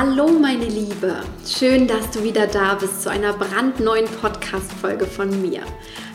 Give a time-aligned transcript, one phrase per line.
[0.00, 5.62] Hallo meine Liebe, schön, dass du wieder da bist zu einer brandneuen Podcast-Folge von mir.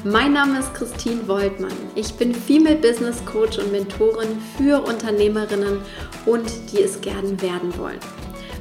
[0.06, 1.74] Mein Name ist Christine Woltmann.
[1.94, 5.80] Ich bin Female Business Coach und Mentorin für Unternehmerinnen
[6.26, 8.00] und die es gern werden wollen.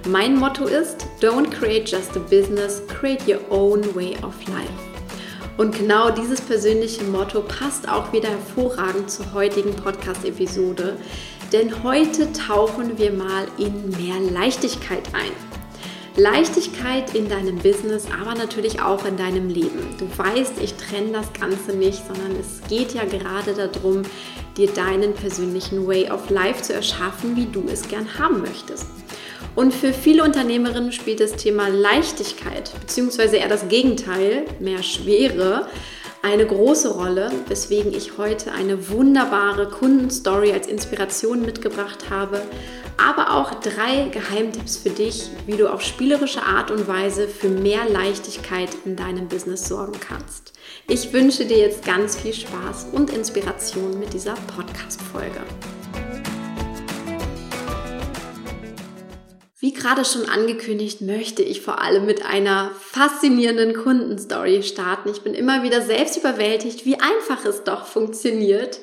[0.09, 4.93] Mein Motto ist, don't create just a business, create your own way of life.
[5.57, 10.97] Und genau dieses persönliche Motto passt auch wieder hervorragend zur heutigen Podcast-Episode,
[11.53, 15.33] denn heute tauchen wir mal in mehr Leichtigkeit ein.
[16.17, 19.95] Leichtigkeit in deinem Business, aber natürlich auch in deinem Leben.
[19.99, 24.03] Du weißt, ich trenne das Ganze nicht, sondern es geht ja gerade darum,
[24.57, 28.87] dir deinen persönlichen Way of Life zu erschaffen, wie du es gern haben möchtest.
[29.55, 35.67] Und für viele Unternehmerinnen spielt das Thema Leichtigkeit, beziehungsweise eher das Gegenteil, mehr Schwere,
[36.23, 42.41] eine große Rolle, weswegen ich heute eine wunderbare Kundenstory als Inspiration mitgebracht habe,
[42.97, 47.89] aber auch drei Geheimtipps für dich, wie du auf spielerische Art und Weise für mehr
[47.89, 50.53] Leichtigkeit in deinem Business sorgen kannst.
[50.89, 55.41] Ich wünsche dir jetzt ganz viel Spaß und Inspiration mit dieser Podcast-Folge.
[59.63, 65.09] Wie gerade schon angekündigt, möchte ich vor allem mit einer faszinierenden Kundenstory starten.
[65.09, 68.81] Ich bin immer wieder selbst überwältigt, wie einfach es doch funktioniert,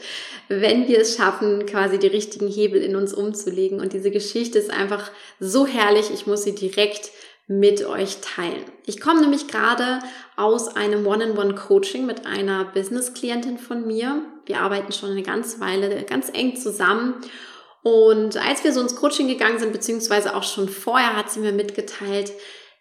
[0.47, 3.81] wenn wir es schaffen, quasi die richtigen Hebel in uns umzulegen.
[3.81, 6.11] Und diese Geschichte ist einfach so herrlich.
[6.13, 7.11] Ich muss sie direkt
[7.47, 8.63] mit euch teilen.
[8.85, 9.99] Ich komme nämlich gerade
[10.37, 14.21] aus einem One-on-One-Coaching mit einer Business-Klientin von mir.
[14.45, 17.15] Wir arbeiten schon eine ganze Weile ganz eng zusammen
[17.81, 21.53] und als wir so ins Coaching gegangen sind, beziehungsweise auch schon vorher, hat sie mir
[21.53, 22.31] mitgeteilt,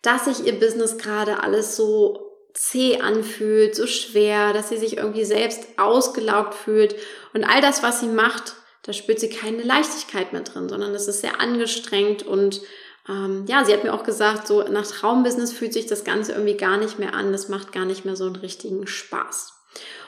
[0.03, 5.25] dass sich ihr Business gerade alles so zäh anfühlt, so schwer, dass sie sich irgendwie
[5.25, 6.97] selbst ausgelaugt fühlt.
[7.33, 11.09] Und all das, was sie macht, da spürt sie keine Leichtigkeit mehr drin, sondern es
[11.09, 12.61] ist sehr angestrengt und
[13.09, 16.57] ähm, ja, sie hat mir auch gesagt, so nach Traumbusiness fühlt sich das Ganze irgendwie
[16.57, 19.55] gar nicht mehr an, das macht gar nicht mehr so einen richtigen Spaß.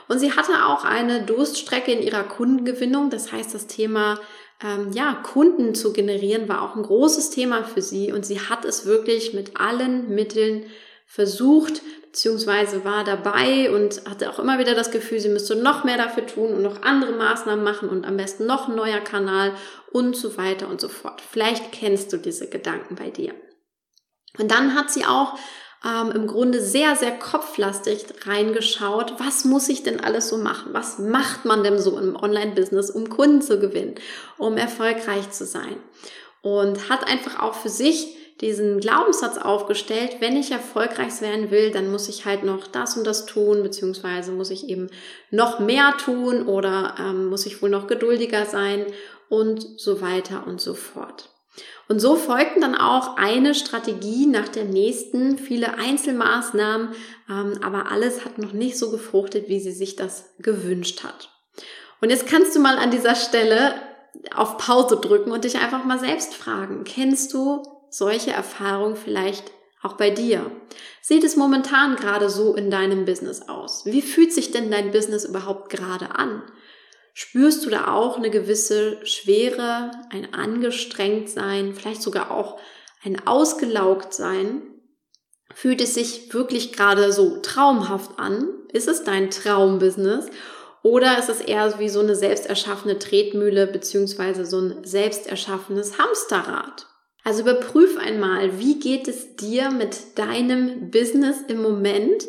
[0.09, 4.19] Und sie hatte auch eine Durststrecke in ihrer Kundengewinnung, das heißt das Thema
[4.63, 8.65] ähm, ja, Kunden zu generieren, war auch ein großes Thema für sie und sie hat
[8.65, 10.65] es wirklich mit allen Mitteln
[11.07, 15.97] versucht, beziehungsweise war dabei und hatte auch immer wieder das Gefühl, sie müsste noch mehr
[15.97, 19.53] dafür tun und noch andere Maßnahmen machen und am besten noch ein neuer Kanal
[19.93, 21.21] und so weiter und so fort.
[21.21, 23.35] Vielleicht kennst du diese Gedanken bei dir.
[24.39, 25.37] Und dann hat sie auch
[25.85, 30.73] ähm, im Grunde sehr, sehr kopflastig reingeschaut, was muss ich denn alles so machen?
[30.73, 33.95] Was macht man denn so im Online-Business, um Kunden zu gewinnen,
[34.37, 35.77] um erfolgreich zu sein?
[36.43, 41.91] Und hat einfach auch für sich diesen Glaubenssatz aufgestellt, wenn ich erfolgreich werden will, dann
[41.91, 44.89] muss ich halt noch das und das tun, beziehungsweise muss ich eben
[45.31, 48.87] noch mehr tun oder ähm, muss ich wohl noch geduldiger sein
[49.29, 51.30] und so weiter und so fort.
[51.89, 56.91] Und so folgten dann auch eine Strategie nach der nächsten, viele Einzelmaßnahmen,
[57.29, 61.31] ähm, aber alles hat noch nicht so gefruchtet, wie sie sich das gewünscht hat.
[62.01, 63.75] Und jetzt kannst du mal an dieser Stelle
[64.35, 69.51] auf Pause drücken und dich einfach mal selbst fragen, kennst du solche Erfahrungen vielleicht
[69.83, 70.51] auch bei dir?
[71.01, 73.87] Sieht es momentan gerade so in deinem Business aus?
[73.87, 76.43] Wie fühlt sich denn dein Business überhaupt gerade an?
[77.13, 82.59] Spürst du da auch eine gewisse Schwere, ein angestrengt sein, vielleicht sogar auch
[83.03, 84.63] ein ausgelaugt sein?
[85.55, 88.49] Fühlt es sich wirklich gerade so traumhaft an?
[88.73, 90.27] Ist es dein Traumbusiness?
[90.83, 95.99] Oder ist es eher wie so eine selbst erschaffene Tretmühle beziehungsweise so ein selbst erschaffenes
[95.99, 96.87] Hamsterrad?
[97.23, 102.25] Also überprüf einmal, wie geht es dir mit deinem Business im Moment?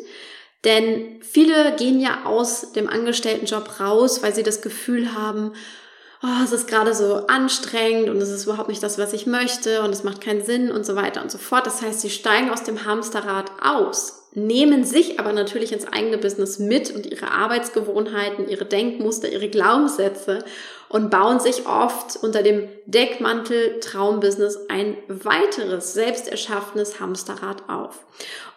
[0.64, 5.52] Denn viele gehen ja aus dem Angestelltenjob raus, weil sie das Gefühl haben,
[6.22, 9.82] oh, es ist gerade so anstrengend und es ist überhaupt nicht das, was ich möchte
[9.82, 11.66] und es macht keinen Sinn und so weiter und so fort.
[11.66, 16.60] Das heißt, sie steigen aus dem Hamsterrad aus, nehmen sich aber natürlich ins eigene Business
[16.60, 20.44] mit und ihre Arbeitsgewohnheiten, ihre Denkmuster, ihre Glaubenssätze
[20.92, 28.04] und bauen sich oft unter dem Deckmantel Traumbusiness ein weiteres selbst erschaffenes Hamsterrad auf.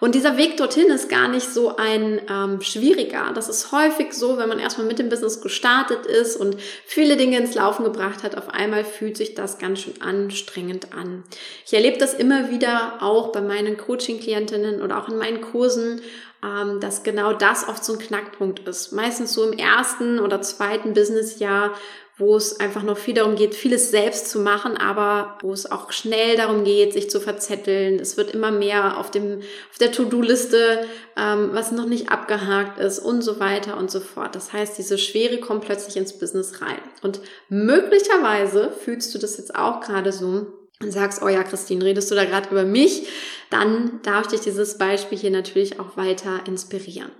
[0.02, 3.32] Und dieser Weg dorthin ist gar nicht so ein ähm, schwieriger.
[3.34, 7.38] Das ist häufig so, wenn man erstmal mit dem Business gestartet ist und viele Dinge
[7.38, 11.24] ins Laufen gebracht hat, auf einmal fühlt sich das ganz schön anstrengend an.
[11.66, 16.02] Ich erlebe das immer wieder auch bei meinen Coaching-Klientinnen oder auch in meinen Kursen,
[16.44, 18.92] ähm, dass genau das oft so ein Knackpunkt ist.
[18.92, 21.72] Meistens so im ersten oder zweiten Businessjahr,
[22.18, 25.92] wo es einfach noch viel darum geht, vieles selbst zu machen, aber wo es auch
[25.92, 28.00] schnell darum geht, sich zu verzetteln.
[28.00, 33.00] Es wird immer mehr auf dem auf der To-Do-Liste, ähm, was noch nicht abgehakt ist
[33.00, 34.34] und so weiter und so fort.
[34.36, 36.80] Das heißt, diese Schwere kommt plötzlich ins Business rein.
[37.02, 37.20] Und
[37.50, 40.48] möglicherweise fühlst du das jetzt auch gerade so,
[40.82, 43.08] und sagst, oh ja, Christine, redest du da gerade über mich?
[43.50, 47.12] Dann darf dich dieses Beispiel hier natürlich auch weiter inspirieren.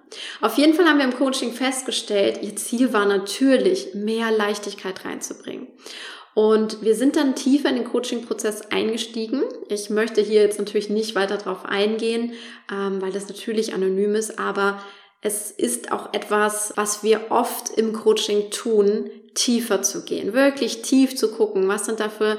[0.42, 5.68] Auf jeden Fall haben wir im Coaching festgestellt, ihr Ziel war natürlich, mehr Leichtigkeit reinzubringen.
[6.34, 9.44] Und wir sind dann tiefer in den Coaching-Prozess eingestiegen.
[9.70, 12.34] Ich möchte hier jetzt natürlich nicht weiter drauf eingehen,
[12.70, 14.82] ähm, weil das natürlich anonym ist, aber
[15.22, 21.16] es ist auch etwas, was wir oft im Coaching tun, tiefer zu gehen, wirklich tief
[21.16, 22.38] zu gucken, was sind da für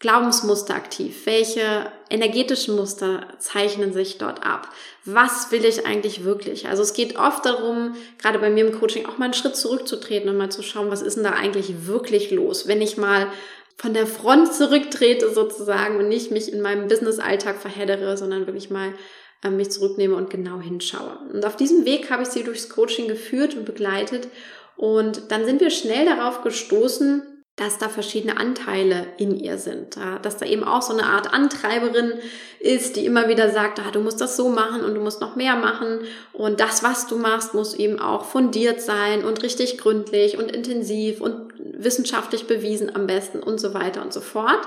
[0.00, 1.24] Glaubensmuster aktiv?
[1.24, 4.68] Welche energetischen Muster zeichnen sich dort ab?
[5.04, 6.68] Was will ich eigentlich wirklich?
[6.68, 10.28] Also es geht oft darum, gerade bei mir im Coaching auch mal einen Schritt zurückzutreten
[10.28, 12.66] und mal zu schauen, was ist denn da eigentlich wirklich los?
[12.68, 13.28] Wenn ich mal
[13.76, 18.94] von der Front zurücktrete sozusagen und nicht mich in meinem Business-Alltag verheddere, sondern wirklich mal
[19.42, 21.18] äh, mich zurücknehme und genau hinschaue.
[21.32, 24.28] Und auf diesem Weg habe ich sie durchs Coaching geführt und begleitet.
[24.76, 27.22] Und dann sind wir schnell darauf gestoßen,
[27.56, 32.14] dass da verschiedene Anteile in ihr sind, dass da eben auch so eine Art Antreiberin
[32.58, 35.36] ist, die immer wieder sagt, ah, du musst das so machen und du musst noch
[35.36, 36.00] mehr machen
[36.32, 41.20] und das, was du machst, muss eben auch fundiert sein und richtig gründlich und intensiv
[41.20, 44.60] und wissenschaftlich bewiesen am besten und so weiter und so fort.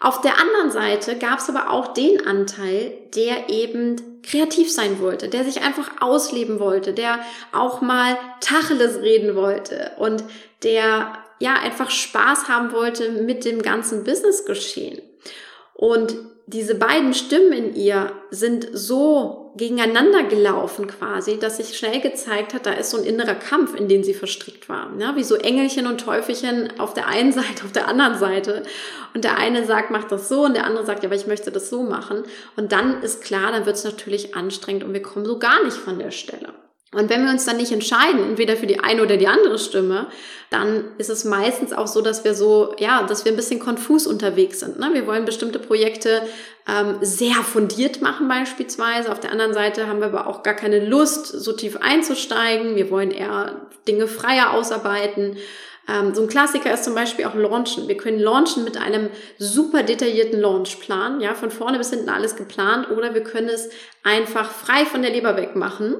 [0.00, 5.28] Auf der anderen Seite gab es aber auch den Anteil, der eben kreativ sein wollte,
[5.28, 7.20] der sich einfach ausleben wollte, der
[7.52, 10.22] auch mal Tacheles reden wollte und
[10.62, 15.00] der ja einfach Spaß haben wollte mit dem ganzen Business geschehen.
[15.74, 22.54] Und diese beiden Stimmen in ihr sind so gegeneinander gelaufen quasi, dass sich schnell gezeigt
[22.54, 24.90] hat, da ist so ein innerer Kampf, in den sie verstrickt war.
[24.98, 28.62] Ja, wie so Engelchen und Teufelchen auf der einen Seite, auf der anderen Seite.
[29.12, 31.52] Und der eine sagt, mach das so und der andere sagt, ja, aber ich möchte
[31.52, 32.22] das so machen.
[32.56, 35.76] Und dann ist klar, dann wird es natürlich anstrengend und wir kommen so gar nicht
[35.76, 36.54] von der Stelle.
[36.98, 40.08] Und wenn wir uns dann nicht entscheiden, entweder für die eine oder die andere Stimme,
[40.50, 44.08] dann ist es meistens auch so, dass wir so, ja, dass wir ein bisschen konfus
[44.08, 44.80] unterwegs sind.
[44.80, 44.90] Ne?
[44.94, 46.22] Wir wollen bestimmte Projekte
[46.66, 49.12] ähm, sehr fundiert machen beispielsweise.
[49.12, 52.74] Auf der anderen Seite haben wir aber auch gar keine Lust, so tief einzusteigen.
[52.74, 55.36] Wir wollen eher Dinge freier ausarbeiten.
[55.86, 57.86] Ähm, so ein Klassiker ist zum Beispiel auch Launchen.
[57.86, 62.90] Wir können launchen mit einem super detaillierten Launchplan, ja, von vorne bis hinten alles geplant,
[62.90, 63.70] oder wir können es
[64.02, 65.94] einfach frei von der Leber weg machen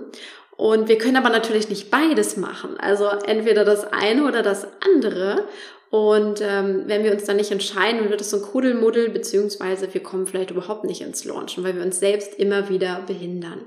[0.58, 2.78] und wir können aber natürlich nicht beides machen.
[2.81, 5.46] Also entweder das eine oder das andere.
[5.88, 10.02] Und ähm, wenn wir uns dann nicht entscheiden, wird es so ein Kuddelmuddel, beziehungsweise wir
[10.02, 13.66] kommen vielleicht überhaupt nicht ins Launchen, weil wir uns selbst immer wieder behindern.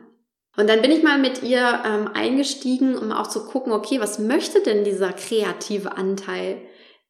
[0.57, 4.19] Und dann bin ich mal mit ihr ähm, eingestiegen, um auch zu gucken, okay, was
[4.19, 6.57] möchte denn dieser kreative Anteil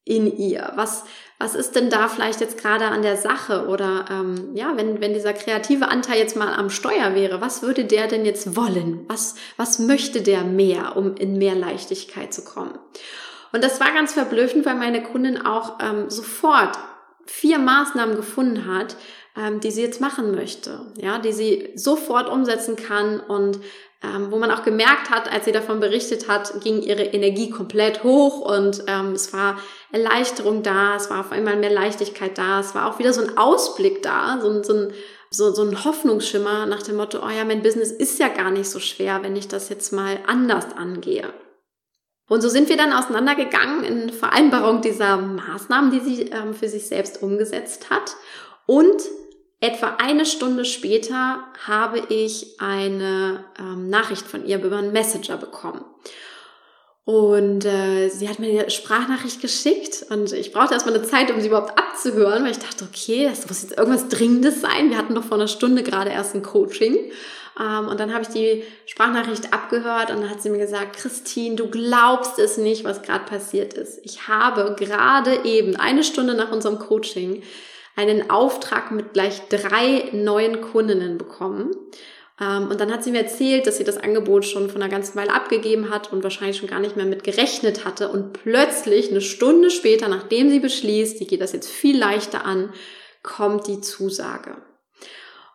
[0.05, 0.73] in ihr?
[0.75, 1.05] Was,
[1.41, 3.67] was ist denn da vielleicht jetzt gerade an der Sache?
[3.67, 7.85] Oder ähm, ja, wenn, wenn dieser kreative Anteil jetzt mal am Steuer wäre, was würde
[7.85, 9.05] der denn jetzt wollen?
[9.07, 12.77] Was, was möchte der mehr, um in mehr Leichtigkeit zu kommen?
[13.51, 16.77] Und das war ganz verblüffend, weil meine Kundin auch ähm, sofort
[17.25, 18.95] vier Maßnahmen gefunden hat,
[19.35, 23.59] ähm, die sie jetzt machen möchte, ja, die sie sofort umsetzen kann und
[24.03, 28.03] ähm, wo man auch gemerkt hat, als sie davon berichtet hat, ging ihre Energie komplett
[28.03, 29.59] hoch und ähm, es war
[29.91, 33.37] Erleichterung da, es war auf einmal mehr Leichtigkeit da, es war auch wieder so ein
[33.37, 34.93] Ausblick da, so, so ein
[35.33, 38.69] so, so ein Hoffnungsschimmer nach dem Motto, oh ja, mein Business ist ja gar nicht
[38.69, 41.33] so schwer, wenn ich das jetzt mal anders angehe.
[42.27, 46.87] Und so sind wir dann auseinandergegangen in Vereinbarung dieser Maßnahmen, die sie ähm, für sich
[46.87, 48.15] selbst umgesetzt hat.
[48.65, 49.01] Und
[49.63, 55.85] Etwa eine Stunde später habe ich eine ähm, Nachricht von ihr über einen Messenger bekommen.
[57.05, 61.39] Und äh, sie hat mir eine Sprachnachricht geschickt und ich brauchte erstmal eine Zeit, um
[61.39, 64.89] sie überhaupt abzuhören, weil ich dachte, okay, das muss jetzt irgendwas Dringendes sein.
[64.89, 66.97] Wir hatten doch vor einer Stunde gerade erst ein Coaching.
[67.59, 71.55] Ähm, und dann habe ich die Sprachnachricht abgehört und dann hat sie mir gesagt, Christine,
[71.55, 73.99] du glaubst es nicht, was gerade passiert ist.
[74.03, 77.43] Ich habe gerade eben eine Stunde nach unserem Coaching
[78.09, 81.75] einen Auftrag mit gleich drei neuen Kundinnen bekommen.
[82.39, 85.15] Ähm, und dann hat sie mir erzählt, dass sie das Angebot schon von einer ganzen
[85.15, 88.09] Weile abgegeben hat und wahrscheinlich schon gar nicht mehr mit gerechnet hatte.
[88.09, 92.73] Und plötzlich, eine Stunde später, nachdem sie beschließt, sie geht das jetzt viel leichter an,
[93.23, 94.55] kommt die Zusage.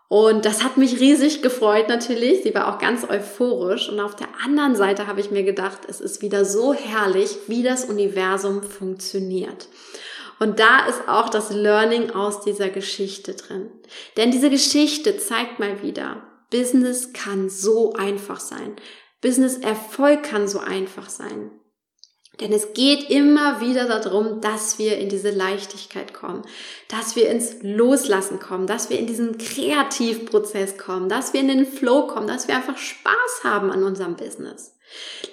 [0.08, 2.44] Und das hat mich riesig gefreut natürlich.
[2.44, 3.88] Sie war auch ganz euphorisch.
[3.88, 7.64] Und auf der anderen Seite habe ich mir gedacht, es ist wieder so herrlich, wie
[7.64, 9.66] das Universum funktioniert.
[10.38, 13.70] Und da ist auch das Learning aus dieser Geschichte drin.
[14.16, 18.76] Denn diese Geschichte zeigt mal wieder, Business kann so einfach sein.
[19.20, 21.50] Business Erfolg kann so einfach sein.
[22.40, 26.42] Denn es geht immer wieder darum, dass wir in diese Leichtigkeit kommen,
[26.88, 31.66] dass wir ins Loslassen kommen, dass wir in diesen Kreativprozess kommen, dass wir in den
[31.66, 34.76] Flow kommen, dass wir einfach Spaß haben an unserem Business.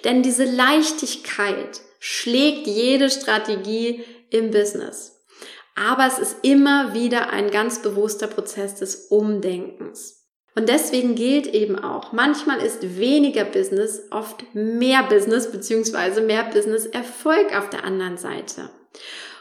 [0.04, 4.02] Denn diese Leichtigkeit schlägt jede Strategie
[4.34, 5.24] im Business.
[5.76, 10.20] Aber es ist immer wieder ein ganz bewusster Prozess des Umdenkens.
[10.56, 16.86] Und deswegen gilt eben auch, manchmal ist weniger Business oft mehr Business beziehungsweise mehr Business
[16.86, 18.70] Erfolg auf der anderen Seite.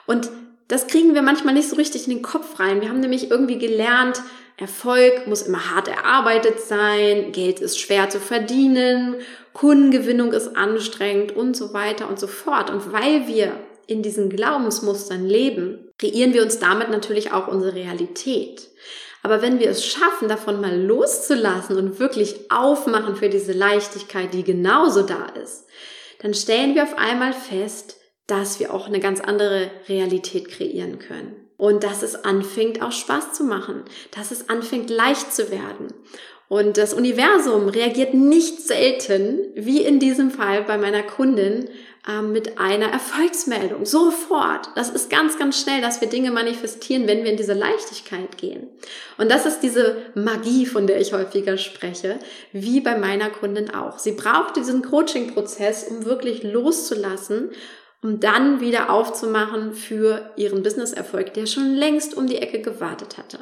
[0.07, 0.31] Und
[0.69, 2.81] das kriegen wir manchmal nicht so richtig in den Kopf rein.
[2.81, 4.23] Wir haben nämlich irgendwie gelernt,
[4.57, 9.17] Erfolg muss immer hart erarbeitet sein, Geld ist schwer zu verdienen,
[9.53, 12.71] Kundengewinnung ist anstrengend und so weiter und so fort.
[12.71, 13.55] Und weil wir
[13.87, 18.69] in diesen Glaubensmustern leben, kreieren wir uns damit natürlich auch unsere Realität.
[19.23, 24.43] Aber wenn wir es schaffen, davon mal loszulassen und wirklich aufmachen für diese Leichtigkeit, die
[24.43, 25.65] genauso da ist,
[26.21, 27.97] dann stellen wir auf einmal fest,
[28.27, 31.35] dass wir auch eine ganz andere Realität kreieren können.
[31.57, 35.93] Und dass es anfängt, auch Spaß zu machen, dass es anfängt, leicht zu werden.
[36.49, 41.69] Und das Universum reagiert nicht selten, wie in diesem Fall bei meiner Kundin,
[42.21, 43.85] mit einer Erfolgsmeldung.
[43.85, 44.69] Sofort.
[44.75, 48.67] Das ist ganz, ganz schnell, dass wir Dinge manifestieren, wenn wir in diese Leichtigkeit gehen.
[49.17, 52.19] Und das ist diese Magie, von der ich häufiger spreche,
[52.51, 53.99] wie bei meiner Kundin auch.
[53.99, 57.51] Sie braucht diesen Coaching-Prozess, um wirklich loszulassen
[58.03, 63.39] um dann wieder aufzumachen für ihren Businesserfolg, der schon längst um die Ecke gewartet hatte.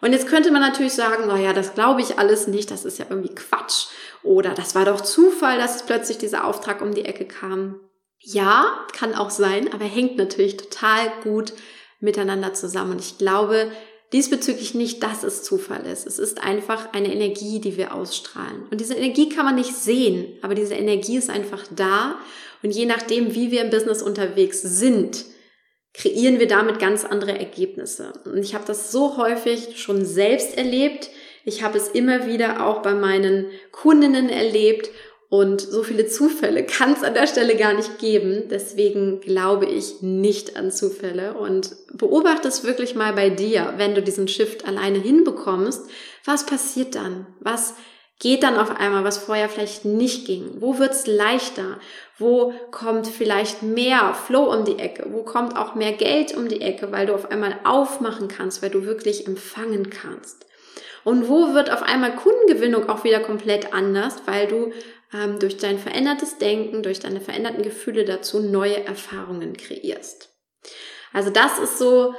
[0.00, 3.06] Und jetzt könnte man natürlich sagen, naja, das glaube ich alles nicht, das ist ja
[3.08, 3.86] irgendwie Quatsch.
[4.22, 7.80] Oder das war doch Zufall, dass plötzlich dieser Auftrag um die Ecke kam.
[8.20, 11.52] Ja, kann auch sein, aber hängt natürlich total gut
[12.00, 12.92] miteinander zusammen.
[12.92, 13.70] Und ich glaube
[14.12, 16.06] diesbezüglich nicht, dass es Zufall ist.
[16.06, 18.66] Es ist einfach eine Energie, die wir ausstrahlen.
[18.70, 22.16] Und diese Energie kann man nicht sehen, aber diese Energie ist einfach da.
[22.62, 25.26] Und je nachdem, wie wir im Business unterwegs sind,
[25.98, 28.12] kreieren wir damit ganz andere Ergebnisse.
[28.24, 31.10] Und ich habe das so häufig schon selbst erlebt.
[31.44, 34.90] Ich habe es immer wieder auch bei meinen Kundinnen erlebt.
[35.28, 38.44] Und so viele Zufälle kann es an der Stelle gar nicht geben.
[38.48, 44.00] Deswegen glaube ich nicht an Zufälle und beobachte es wirklich mal bei dir, wenn du
[44.00, 45.82] diesen Shift alleine hinbekommst.
[46.24, 47.26] Was passiert dann?
[47.40, 47.74] Was
[48.18, 50.60] geht dann auf einmal, was vorher vielleicht nicht ging?
[50.60, 51.78] Wo wird's leichter?
[52.18, 55.06] Wo kommt vielleicht mehr Flow um die Ecke?
[55.10, 58.70] Wo kommt auch mehr Geld um die Ecke, weil du auf einmal aufmachen kannst, weil
[58.70, 60.46] du wirklich empfangen kannst?
[61.04, 64.72] Und wo wird auf einmal Kundengewinnung auch wieder komplett anders, weil du
[65.14, 70.34] ähm, durch dein verändertes Denken, durch deine veränderten Gefühle dazu neue Erfahrungen kreierst?
[71.12, 72.14] Also das ist so,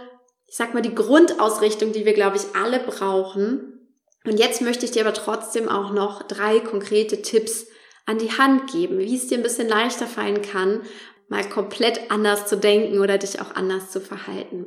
[0.48, 3.79] ich sag mal, die Grundausrichtung, die wir, glaube ich, alle brauchen,
[4.26, 7.68] und jetzt möchte ich dir aber trotzdem auch noch drei konkrete Tipps
[8.06, 10.82] an die Hand geben, wie es dir ein bisschen leichter fallen kann,
[11.30, 14.66] mal komplett anders zu denken oder dich auch anders zu verhalten.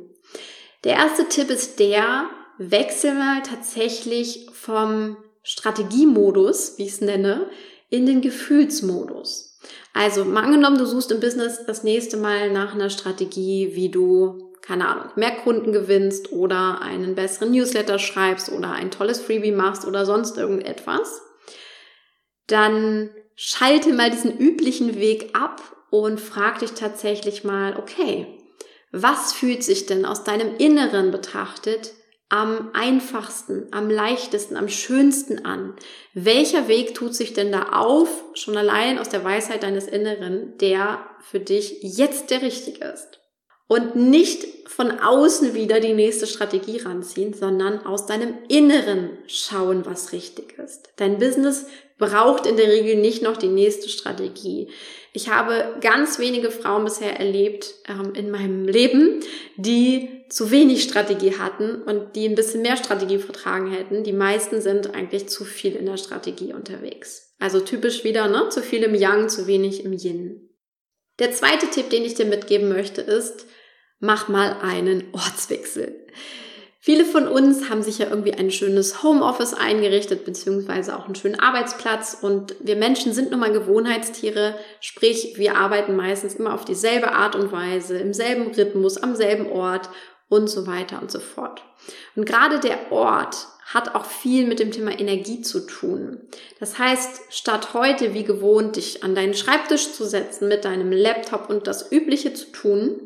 [0.83, 7.49] Der erste Tipp ist der, wechsel mal tatsächlich vom Strategiemodus, wie ich es nenne,
[7.89, 9.59] in den Gefühlsmodus.
[9.93, 14.42] Also mal angenommen, du suchst im Business das nächste Mal nach einer Strategie, wie du
[14.63, 19.85] keine Ahnung, mehr Kunden gewinnst oder einen besseren Newsletter schreibst oder ein tolles Freebie machst
[19.85, 21.21] oder sonst irgendetwas,
[22.47, 28.25] dann schalte mal diesen üblichen Weg ab und frag dich tatsächlich mal, okay,
[28.91, 31.93] was fühlt sich denn aus deinem Inneren betrachtet
[32.29, 35.75] am einfachsten, am leichtesten, am schönsten an?
[36.13, 41.05] Welcher Weg tut sich denn da auf, schon allein aus der Weisheit deines Inneren, der
[41.21, 43.22] für dich jetzt der richtige ist?
[43.73, 50.13] Und nicht von außen wieder die nächste Strategie ranziehen, sondern aus deinem Inneren schauen, was
[50.13, 50.89] richtig ist.
[50.95, 54.69] Dein Business braucht in der Regel nicht noch die nächste Strategie.
[55.13, 59.19] Ich habe ganz wenige Frauen bisher erlebt ähm, in meinem Leben,
[59.57, 64.03] die zu wenig Strategie hatten und die ein bisschen mehr Strategie vertragen hätten.
[64.03, 67.35] Die meisten sind eigentlich zu viel in der Strategie unterwegs.
[67.39, 68.49] Also typisch wieder, ne?
[68.49, 70.49] Zu viel im Yang, zu wenig im Yin.
[71.19, 73.45] Der zweite Tipp, den ich dir mitgeben möchte, ist,
[74.03, 75.95] mach mal einen Ortswechsel.
[76.79, 81.39] Viele von uns haben sich ja irgendwie ein schönes Homeoffice eingerichtet, beziehungsweise auch einen schönen
[81.39, 82.17] Arbeitsplatz.
[82.21, 87.37] Und wir Menschen sind nun mal Gewohnheitstiere, sprich, wir arbeiten meistens immer auf dieselbe Art
[87.37, 89.87] und Weise, im selben Rhythmus, am selben Ort
[90.27, 91.63] und so weiter und so fort.
[92.17, 96.19] Und gerade der Ort hat auch viel mit dem Thema Energie zu tun.
[96.59, 101.49] Das heißt, statt heute wie gewohnt dich an deinen Schreibtisch zu setzen mit deinem Laptop
[101.49, 102.99] und das Übliche zu tun,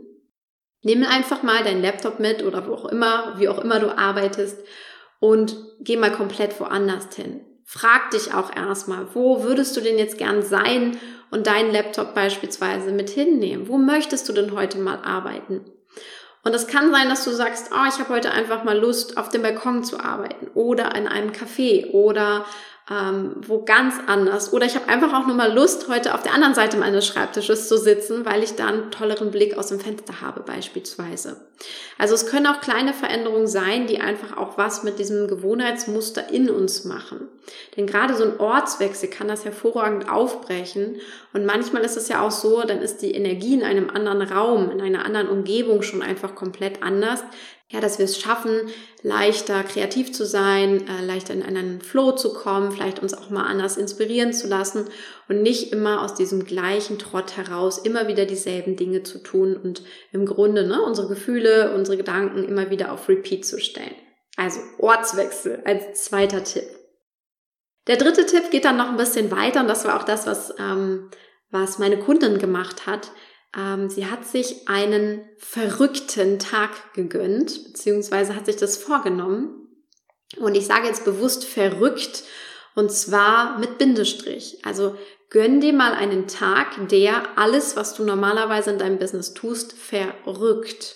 [0.88, 4.58] Nimm einfach mal deinen Laptop mit oder wo auch immer, wie auch immer du arbeitest
[5.20, 7.42] und geh mal komplett woanders hin.
[7.66, 10.98] Frag dich auch erstmal, wo würdest du denn jetzt gern sein
[11.30, 13.68] und deinen Laptop beispielsweise mit hinnehmen?
[13.68, 15.66] Wo möchtest du denn heute mal arbeiten?
[16.46, 19.28] Und es kann sein, dass du sagst, oh, ich habe heute einfach mal Lust, auf
[19.28, 22.46] dem Balkon zu arbeiten oder in einem Café oder
[22.90, 24.54] ähm, wo ganz anders.
[24.54, 27.68] Oder ich habe einfach auch nur mal Lust, heute auf der anderen Seite meines Schreibtisches
[27.68, 31.42] zu sitzen, weil ich da einen tolleren Blick aus dem Fenster habe beispielsweise.
[31.98, 36.50] Also es können auch kleine Veränderungen sein, die einfach auch was mit diesem Gewohnheitsmuster in
[36.50, 37.28] uns machen.
[37.76, 41.02] Denn gerade so ein Ortswechsel kann das hervorragend aufbrechen.
[41.34, 44.72] Und manchmal ist es ja auch so, dann ist die Energie in einem anderen Raum,
[44.72, 47.24] in einer anderen Umgebung schon einfach komplett anders
[47.70, 48.62] ja, dass wir es schaffen,
[49.04, 53.44] leichter kreativ zu sein, äh, leichter in einen Flow zu kommen, vielleicht uns auch mal
[53.44, 54.86] anders inspirieren zu lassen
[55.28, 59.84] und nicht immer aus diesem gleichen Trott heraus immer wieder dieselben Dinge zu tun und
[60.14, 63.96] im Grunde ne, unsere Gefühle, unsere Gedanken immer wieder auf Repeat zu stellen.
[64.38, 66.68] Also Ortswechsel als zweiter Tipp.
[67.88, 70.54] Der dritte Tipp geht dann noch ein bisschen weiter und das war auch das, was,
[70.58, 71.10] ähm,
[71.50, 73.12] was meine Kundin gemacht hat.
[73.58, 79.68] Ähm, sie hat sich einen verrückten Tag gegönnt, beziehungsweise hat sich das vorgenommen.
[80.38, 82.24] Und ich sage jetzt bewusst verrückt,
[82.76, 84.60] und zwar mit Bindestrich.
[84.64, 84.96] Also
[85.32, 90.96] gönn dir mal einen Tag, der alles, was du normalerweise in deinem Business tust, verrückt.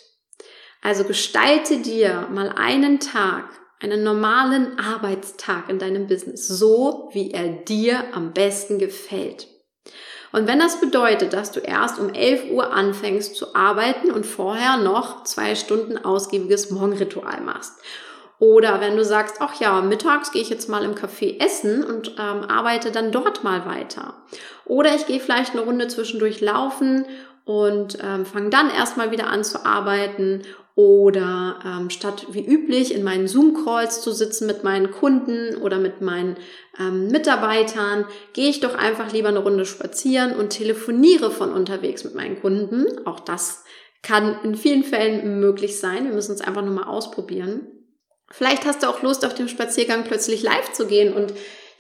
[0.84, 3.46] Also gestalte dir mal einen Tag,
[3.80, 9.48] einen normalen Arbeitstag in deinem Business, so wie er dir am besten gefällt.
[10.31, 14.77] Und wenn das bedeutet, dass du erst um 11 Uhr anfängst zu arbeiten und vorher
[14.77, 17.73] noch zwei Stunden ausgiebiges Morgenritual machst.
[18.39, 22.15] Oder wenn du sagst, ach ja, mittags gehe ich jetzt mal im Café essen und
[22.17, 24.15] ähm, arbeite dann dort mal weiter.
[24.65, 27.05] Oder ich gehe vielleicht eine Runde zwischendurch laufen
[27.45, 30.41] und ähm, fange dann erstmal wieder an zu arbeiten
[30.81, 36.01] oder ähm, statt wie üblich in meinen Zoom-Calls zu sitzen mit meinen Kunden oder mit
[36.01, 36.38] meinen
[36.79, 42.15] ähm, Mitarbeitern, gehe ich doch einfach lieber eine Runde spazieren und telefoniere von unterwegs mit
[42.15, 43.05] meinen Kunden.
[43.05, 43.63] Auch das
[44.01, 46.05] kann in vielen Fällen möglich sein.
[46.05, 47.67] Wir müssen es einfach nur mal ausprobieren.
[48.31, 51.31] Vielleicht hast du auch Lust, auf dem Spaziergang plötzlich live zu gehen und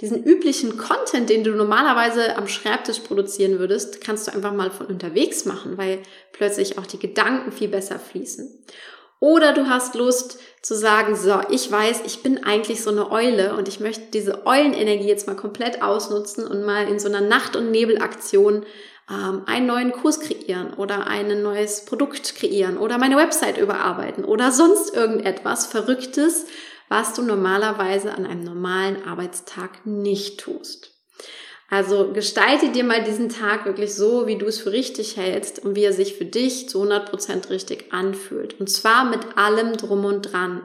[0.01, 4.87] diesen üblichen Content, den du normalerweise am Schreibtisch produzieren würdest, kannst du einfach mal von
[4.87, 5.99] unterwegs machen, weil
[6.33, 8.63] plötzlich auch die Gedanken viel besser fließen.
[9.19, 13.55] Oder du hast Lust zu sagen, so, ich weiß, ich bin eigentlich so eine Eule
[13.55, 17.55] und ich möchte diese Eulenenergie jetzt mal komplett ausnutzen und mal in so einer Nacht-
[17.55, 18.65] und Nebelaktion
[19.11, 24.51] ähm, einen neuen Kurs kreieren oder ein neues Produkt kreieren oder meine Website überarbeiten oder
[24.51, 26.47] sonst irgendetwas Verrücktes,
[26.91, 30.91] was du normalerweise an einem normalen Arbeitstag nicht tust.
[31.69, 35.77] Also gestalte dir mal diesen Tag wirklich so, wie du es für richtig hältst und
[35.77, 38.59] wie er sich für dich zu 100% richtig anfühlt.
[38.59, 40.63] Und zwar mit allem drum und dran.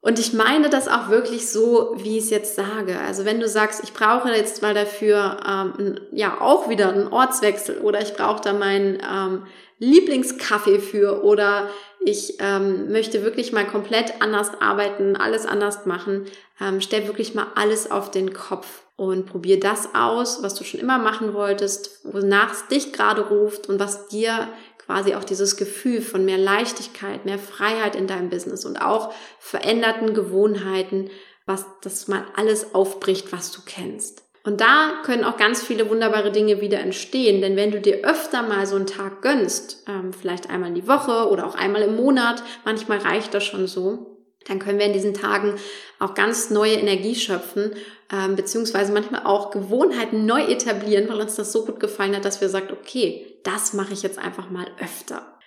[0.00, 2.98] Und ich meine das auch wirklich so, wie ich es jetzt sage.
[2.98, 7.78] Also wenn du sagst, ich brauche jetzt mal dafür ähm, ja auch wieder einen Ortswechsel
[7.78, 9.46] oder ich brauche da meinen ähm,
[9.78, 11.70] Lieblingskaffee für oder
[12.04, 16.26] ich ähm, möchte wirklich mal komplett anders arbeiten, alles anders machen,
[16.60, 20.80] ähm, stell wirklich mal alles auf den Kopf und probier das aus, was du schon
[20.80, 26.00] immer machen wolltest, wonach es dich gerade ruft und was dir quasi auch dieses Gefühl
[26.00, 31.10] von mehr Leichtigkeit, mehr Freiheit in deinem Business und auch veränderten Gewohnheiten,
[31.46, 34.24] was das mal alles aufbricht, was du kennst.
[34.42, 38.42] Und da können auch ganz viele wunderbare Dinge wieder entstehen, denn wenn du dir öfter
[38.42, 41.96] mal so einen Tag gönnst, ähm, vielleicht einmal in die Woche oder auch einmal im
[41.96, 45.56] Monat, manchmal reicht das schon so, dann können wir in diesen Tagen
[45.98, 47.74] auch ganz neue Energie schöpfen,
[48.10, 52.40] ähm, beziehungsweise manchmal auch Gewohnheiten neu etablieren, weil uns das so gut gefallen hat, dass
[52.40, 55.38] wir sagt, okay, das mache ich jetzt einfach mal öfter.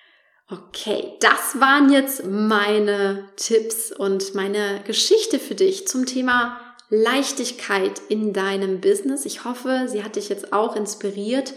[0.51, 6.59] Okay, das waren jetzt meine Tipps und meine Geschichte für dich zum Thema
[6.93, 9.25] Leichtigkeit in deinem Business.
[9.25, 11.53] Ich hoffe, sie hat dich jetzt auch inspiriert.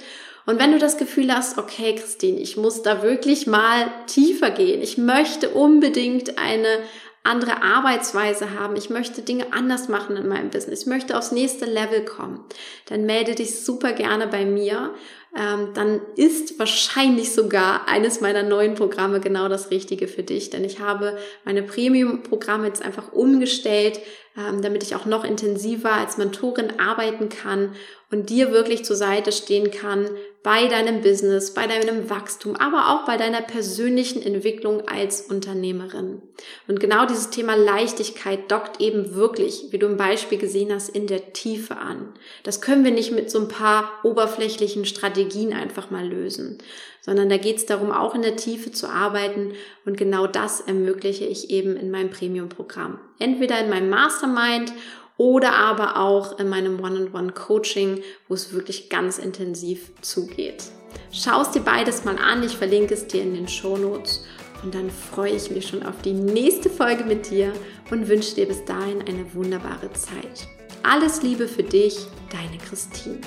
[0.46, 4.80] Und wenn du das Gefühl hast, okay, Christine, ich muss da wirklich mal tiefer gehen.
[4.80, 6.78] Ich möchte unbedingt eine
[7.26, 11.64] andere Arbeitsweise haben, ich möchte Dinge anders machen in meinem Business, ich möchte aufs nächste
[11.64, 12.44] Level kommen,
[12.86, 14.94] dann melde dich super gerne bei mir.
[15.36, 20.64] Ähm, dann ist wahrscheinlich sogar eines meiner neuen Programme genau das Richtige für dich, denn
[20.64, 24.00] ich habe meine Premium-Programme jetzt einfach umgestellt,
[24.36, 27.74] ähm, damit ich auch noch intensiver als Mentorin arbeiten kann
[28.10, 30.08] und dir wirklich zur Seite stehen kann
[30.42, 36.22] bei deinem Business, bei deinem Wachstum, aber auch bei deiner persönlichen Entwicklung als Unternehmerin.
[36.68, 41.08] Und genau dieses Thema Leichtigkeit dockt eben wirklich, wie du im Beispiel gesehen hast, in
[41.08, 42.14] der Tiefe an.
[42.44, 46.58] Das können wir nicht mit so ein paar oberflächlichen Strategien einfach mal lösen,
[47.00, 49.52] sondern da geht es darum, auch in der Tiefe zu arbeiten
[49.84, 52.98] und genau das ermögliche ich eben in meinem Premium-Programm.
[53.18, 54.72] Entweder in meinem Mastermind
[55.16, 60.64] oder aber auch in meinem One-on-One-Coaching, wo es wirklich ganz intensiv zugeht.
[61.12, 64.24] Schau es dir beides mal an, ich verlinke es dir in den Show Notes
[64.62, 67.52] und dann freue ich mich schon auf die nächste Folge mit dir
[67.90, 70.48] und wünsche dir bis dahin eine wunderbare Zeit.
[70.82, 73.18] alles Liebe für dich, deine Christine.